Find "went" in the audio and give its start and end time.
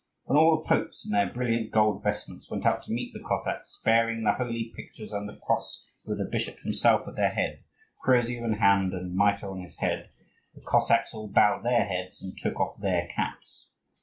2.49-2.65